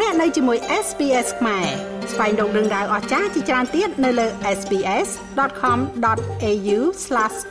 [0.00, 1.66] លោកអ្នកនៅជាមួយ SPS ខ្មែរ
[2.12, 4.26] ស្វែងរកដឹងដៅអស្ចារ្យជាច្រើនទៀតនៅលើ
[4.58, 6.78] SPS.com.au/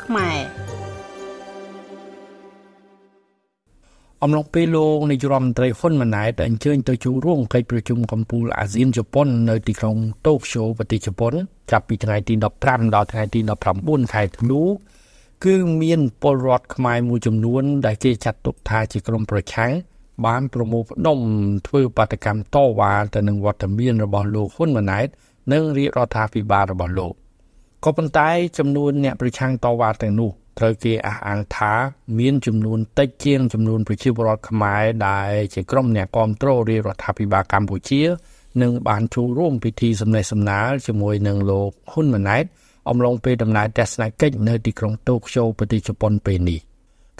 [0.05, 0.37] ខ្មែរ
[4.23, 9.95] អំឡុងពេលលោកនាយរដ្ឋមន្ត្រីហ៊ុនម៉ាណែតអញ្ជើញទៅចូលរួមកិច្ចប្រជុំកំពូលអាស៊ានជប៉ុននៅទីក្រុង
[10.27, 11.33] តូក្យូប្រទេសជប៉ុន
[11.71, 12.33] ចាប់ពីថ្ងៃទី
[12.65, 13.39] 15ដល់ថ្ងៃទី
[13.77, 14.61] 19ខែធ្នូ
[15.45, 19.71] គឺមានពលរដ្ឋខ្មែរមួយចំនួនដែលគេចាត់ទុកថាជាក្រុមប្រឆាំង
[20.25, 21.19] បានប្រមូលផ្ដុំ
[21.67, 25.07] ធ្វើបាតកម្មតវ៉ាទៅនឹងវត្តមានរបស់លោកហ៊ុនម៉ាណែត
[25.51, 27.13] និងរាជរដ្ឋាភិបាលរបស់លោក
[27.83, 31.73] ក៏ប៉ុន្តែចំនួនអ្នកប្រឆាំងតវ៉ាទាំងនោះត្រូវគេអះអាងថា
[32.19, 38.01] មានចំនួនតិចជាងចំនួនប្រជាពលរដ្ឋខ្មែរដែលជាក្រុមអ្នកគ្រប់គ្រងរាជរដ្ឋាភិបាលកម្ពុជា
[38.61, 42.43] និងបានចូលរួមពិធីសម្ដែងសម្ដាលជាមួយនឹងលោកហ៊ុនម៉ាណែត
[42.89, 46.59] អំឡុងពេលដំណើរទស្សនកិច្ចនៅទីក្រុងតូក្យូប្រទេសជប៉ុនពេលនេះ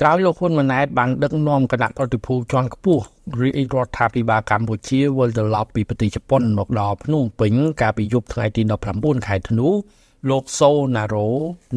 [0.01, 3.03] ក្រោយលោកហ៊ុនម៉ាណែតបានដឹកនាំគណៈប្រតិភូជាន់ខ្ពស់
[3.41, 8.61] រាជរដ្ឋាភិបាលកម្ពុជាវិលត្រឡប់ពីប្រទេសជប៉ុនមកដល់ភ្នំពេញកាលពីយប់ថ្ងៃទី
[8.95, 9.67] 19ខែធ្នូ
[10.29, 11.29] លោកសូណារ៉ូ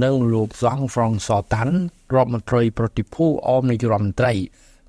[0.05, 1.75] និងលោកហ្សង់ហ្វ្រង់សតាន់
[2.15, 4.33] រដ្ឋមន្ត្រីប្រតិភូអមនាយរដ្ឋមន្ត្រី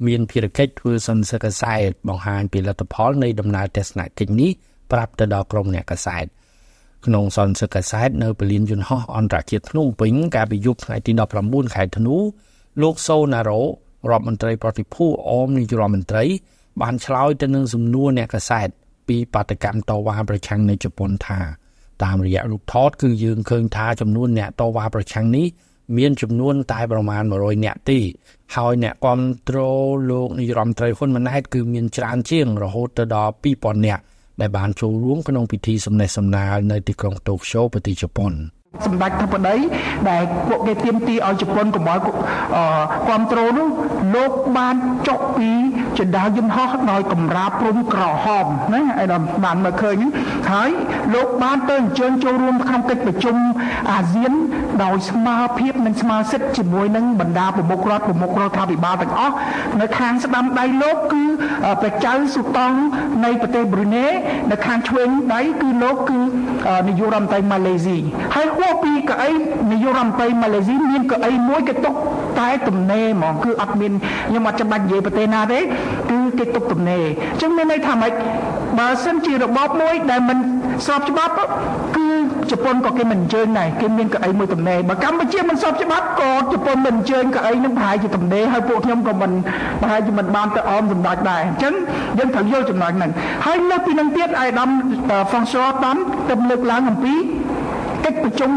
[0.08, 4.52] មានភារកិច្ចធ្វើសន្និសីទកសែតបង្ហាញពីលទ្ធផលនៃដំណើរទស្សនកិច្ចនេះ
[4.91, 6.25] ប្រាប់ទៅដល់ក្រុមអ្នកកសែត
[7.06, 11.12] ក្នុងសន្និសីទកសែតនៅពលានយន្តហោះអន្តរជាតិភ្នំពេញកាលពីយប់ថ្ងៃទី
[11.44, 12.16] 19ខែធ្នូ
[12.81, 13.61] លោកសូណារ៉ូ
[14.11, 16.23] រដ្ឋមន្ត្រីប្រតិភូអមនាយរដ្ឋមន្ត្រី
[16.81, 18.67] បានឆ្លើយទៅនឹងសំណួរអ្នកកសែត
[19.08, 21.39] ពីបាតកម្មតវ៉ាប្រឆាំងនៅជប៉ុនថា
[22.03, 25.47] តាមរយៈរូបថតគឺយើងឃើញថាចំនួនអ្នកតវ៉ាប្រឆាំងនេះ
[25.97, 28.00] មានចំនួនតែប្រមាណ100នាក់ទេ
[28.56, 34.02] ហើយអ្នកគ្រប់គ្រងលោកនាយរដ្ឋមន្ត្រីហ៊ុនម៉ាណែតគឺមានច្រើនជាងរហូតទៅដល់2000នាក់
[34.41, 38.34] ដែលបានចូលរួមក្នុងពិធីសម្ដែងសម្ដាលនៅទីក្រុងតូក្យូប្រទេសជប៉ុន។
[38.86, 39.56] សម្ដេចធិបតី
[40.09, 42.20] ដែលពួកគេទៀមទីឲ្យជប៉ុនកុំឲ្យគ្រប់
[43.31, 43.67] គ្រងនោះ
[44.16, 44.75] លោកបាន
[45.08, 45.50] ចុះពី
[46.00, 49.97] ចណ្ដាលយន្តហោះដោយកម្រាលព្រំក្រហមណាឯដល់បានមកឃើញ
[50.51, 50.69] ហើយ
[51.13, 53.35] លោកបានទៅអញ្ជើញចូលរួមក្នុងកិច្ចប្រជុំ
[53.91, 54.34] អាស៊ាន
[54.84, 59.35] ដោយស្មារភាពនិងស្មារសិទ្ធជាមួយនឹងបណ្ដាប្រមុខរដ្ឋប្រមុខរដ្ឋាភិបាលទាំងអស់
[59.81, 61.24] នៅខាងស្ដាំដៃលោកគឺ
[61.81, 62.78] ព្រះចៅសុតង់
[63.25, 64.06] នៃប្រទេសប្រ៊ុយណេ
[64.52, 66.19] នៅខាងឆ្វេងដៃគឺលោកគឺ
[66.88, 67.97] នាយករដ្ឋមន្ត្រីម៉ាឡេស៊ី
[68.35, 69.31] ហើយហួសពីកៅអី
[69.72, 71.94] នាយករដ្ឋមន្ត្រីម៉ាឡេស៊ីមានកៅអីមួយគេទុក
[72.40, 73.91] តែទំនេរហ្មងគឺអត់មាន
[74.28, 75.59] ខ្ញុំអត់ចាំបាច់និយាយប្រទេសណាទេ
[76.09, 78.13] គឺគេទុកទំនេរអញ្ចឹងមានន័យថាម៉េច
[78.80, 80.38] បើសិនជារបបមួយដែលមិន
[80.86, 81.34] ស្របច្បាប់
[81.97, 82.07] គឺ
[82.52, 89.31] ជប៉ុនក៏គេមិនអញ្ជើញដែរគេមានកៅអីមួយទំនេរបើកម្ពុជាមិនស្របច្បាប់ក៏ជប៉ុនមិនអញ្ជើញកៅអីនឹងប្រហែលជាទំនេរហើយពួកខ្ញុំក៏មិន
[89.81, 91.74] ប្រហែលជាមិនបានទៅអមសម្ដេចដែរអញ្ចឹង
[92.18, 93.12] យើងត្រូវយល់ចំណុចហ្នឹង
[93.46, 94.70] ហើយលើពីនឹងទៀតអាយដាម
[95.30, 97.14] ហ្វុងស័រតាន់ទៅលើកឡើងអំពី
[98.06, 98.52] កិច្ចប្រជុំ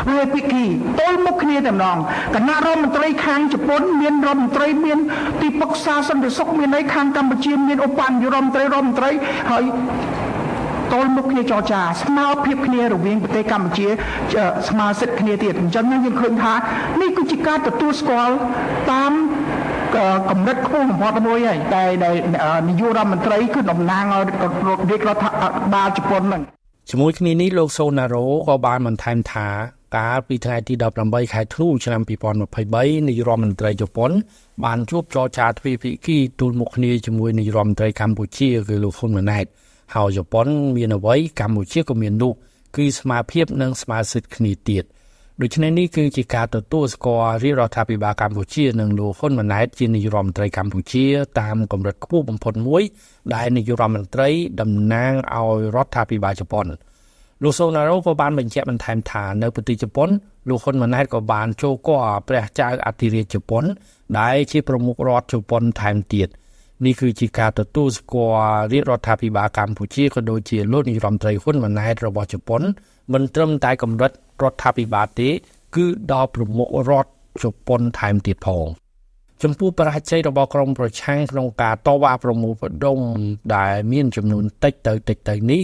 [0.00, 0.64] ធ្វើពិធី
[1.00, 1.98] ទល់មុខគ្នាតែម្ដង
[2.34, 4.98] គណៈរដ្ឋមន្ត្រីខាងជប៉ុនមានរដ្ឋមន្ត្រីមាន
[5.40, 9.10] ទីប្រឹក្សាសន្តិសុខមានឯខាងកម្ពុជាមានឧបនាយករដ្ឋមន្ត្រីរដ្ឋមន្ត្រី
[9.50, 9.64] ហើយ
[10.92, 13.88] តលមុខគ្នាចរចាស្មើភាពគ្នារវាងប្រទេសកម្ពុជា
[14.68, 16.54] ស្មើសិទ្ធិគ្នាទៀតអញ្ចឹងយើងឃើញថា
[17.00, 18.34] នេះគឺជាការទទួលស្គាល់
[18.92, 19.12] តាម
[20.30, 21.84] កម្រិតខ្ពស់បំផុតមួយហើយតែ
[22.68, 25.26] នាយករដ្ឋមន្ត្រីគឺតំណាងរាជរដ្ឋ
[25.74, 26.42] បាលជប៉ុនហ្នឹង
[26.90, 29.48] ជាមួយគ្នានេះលោកសូណារ៉ូក៏បានបន្ថែមថា
[29.96, 34.10] កាលពីថ្ងៃទី18ខែធ្នូឆ្នាំ2023នាយរដ្ឋមន្ត្រីជប៉ុន
[34.64, 39.46] បានជួបចរចាទ្វេភាគីទូលមុខគ្នាជាមួយនាយរដ្ឋមន្ត្រីកម្ពុជាគឺលោកហ៊ុនម៉ាណែត
[39.94, 40.46] ហើយជប៉ុន
[40.76, 42.32] មានអ្វីកម្ពុជាក៏មាននោះ
[42.76, 44.84] គឺស្មារភាពនិងស្មារសិទ្ធិគ្នាទៀត។
[45.42, 51.04] ដូច្នេះនេះគឺជាការទទួលស្គាល់រាជរដ្ឋាភិបាលកម្ពុជានិងលោកហ៊ុនម៉ាណែតជានាយករដ្ឋមន្ត្រីកម្ពុជា
[51.40, 52.82] តាមកម្រិតខ្ពស់បំផុតមួយ
[53.34, 54.28] ដែលនាយករដ្ឋមន្ត្រី
[54.60, 56.66] តំណាងឲ្យរដ្ឋាភិបាលជប៉ុន
[57.42, 60.08] លោកសូណារ៉ូក៏បានបញ្ជាក់បន្ថែមថានៅប្រទេសជប៉ុន
[60.48, 63.64] លោកហ៊ុនម៉ាណែតក៏បានចូលគាល់ព្រះចៅអធិរាជជប៉ុន
[64.18, 66.28] ដែលជាប្រមុខរដ្ឋជប៉ុនថែមទៀត
[66.84, 68.34] នេះគឺជាការទទួលស្គាល់
[68.72, 72.62] រាជរដ្ឋាភិបាលកម្ពុជាក៏ដូចជាលោកនាយរដ្ឋមន្ត្រីហ៊ុនម៉ាណែតរបស់ជប៉ុន
[73.12, 75.28] មិនត្រឹមតែកម្រិតរដ្ឋាភិបាលទេ
[75.76, 77.10] គឺដល់ប្រមុខរដ្ឋ
[77.42, 78.66] ជប៉ុនថែមទៀតផង
[79.42, 82.98] ចំពោះបរាជ័យរបស់ក្រមប្រឆាំងក្នុងការតវ៉ាប្រមូលផ្ដុំ
[83.56, 85.62] ដែលមានចំនួនតិចទៅតិចទៅនេះ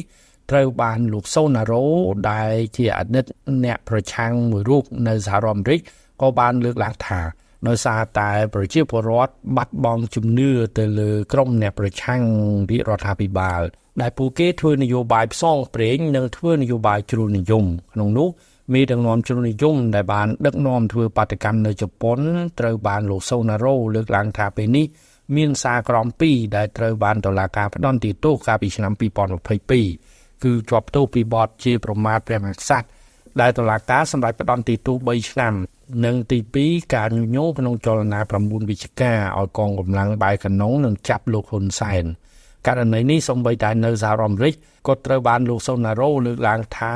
[0.50, 1.84] ត្រូវបានលោកសូណារ៉ូ
[2.30, 3.26] ដែលជាអតីត
[3.64, 5.80] អ្នកប្រឆាំងមួយរូបនៅសហរដ្ឋអាមេរិក
[6.20, 7.20] ក៏បានលើកឡើងថា
[7.68, 12.22] ដោយសារតែប្រជាពលរដ្ឋបាត់បង់ជំនឿទៅលើក្រមអ្នកប្រឆាំង
[12.70, 13.62] រាជរដ្ឋាភិបាល
[14.00, 17.64] ដែលពួកគេធ្វើនយោបាយផ្សងព្រេងនិងធ្វើនយោបាយជ្រុលនិយម
[17.94, 18.28] ក្នុងនោះ
[18.72, 22.18] មេដឹកនាំជ្រុលនិយមដែលបានដឹកនាំធ្វើបាតកម្មនៅជប៉ុន
[22.60, 24.86] ត្រូវបានលោកសូណារ៉ូលើកឡើងថាពេលនេះ
[25.36, 28.92] មានសារក្រម2ដែលត្រូវបានតុលាការផ្ដន្ទាទោសកាលពីឆ្នាំ
[29.68, 32.86] 2022គឺជាប់ទោសពីបទជាប្រមាថព្រះមហាក្សត្រ
[33.40, 35.54] ដែលតុលាការសម្រេចផ្ដន្ទាទោស3ឆ្នាំ
[36.04, 42.04] និងទី2ការញុះញង់ក្នុងចលនា9វិច្ឆិកាឲ្យកងកម្លាំងបែកកណុងនឹងចាប់លោកហ៊ុនសែន
[42.66, 44.54] ករណីនេះសូម្បីតែនៅសហរដ្ឋអាមេរិក
[44.86, 46.94] ក៏ត្រូវបានលោកសូណារ៉ូលើកឡើងថា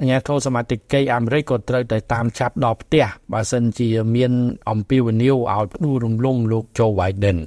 [0.00, 0.78] អាញាធរសមាជិក
[1.14, 4.32] អាមេរិកក៏ត្រូវតែតាមចាប់ដល់ផ្ទះបើសិនជាមាន
[4.70, 7.38] អំពាវនាវឲ្យផ្ដួលរំលំលោកโจ Biden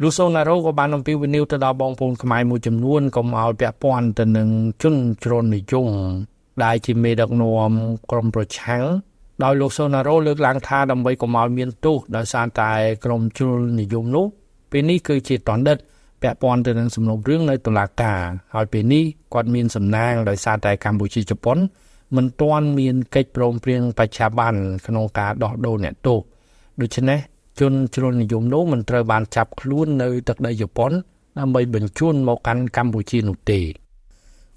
[0.00, 4.48] លោកសូណារ៉ូក៏បានអំពាវនាវទៅដល់បងប្អូនខ្មែរមួយចំនួនកុំឲ្យពាក់ព័ន្ធទៅនឹង
[4.82, 5.88] ជនជ្រុលនិយម
[6.64, 7.72] ដែលជាមេដឹកនាំ
[8.10, 8.84] ក្រុមប្រឆាំង
[9.44, 12.72] ដោយលោកសូណារ៉ូលើកឡើងថាដើម្បីកុំឲ្យមានទោសដោយសារតែ
[13.04, 14.26] ក្រុមជ្រុលនិយមនោះ
[14.70, 15.78] ពេលនេះគឺជាតណ្ឌិត
[16.22, 18.22] ពាក់ព័ន្ធទៅនឹងសំណុំរឿងនៅតុលាការ
[18.54, 21.58] ហើយពេលនេះគាត់មានសំណាងដោយសារតែកម្ពុជាជប៉ុន
[22.16, 26.18] មិនទាន់មានកិច្ចព្រមព្រៀងបច្ចាបន្នក្នុងការដោះដូរអ្នកទោស
[26.80, 27.18] ដូច្នេះ
[27.60, 30.92] ជនជ្រុលនិយមនោះមិនត្រូវបានចាប់ខ្លួននៅទឹកដីជប៉ុន
[31.38, 33.60] ដើម្បីបញ្ជូនមកកាន់កម្ពុជានោះទេ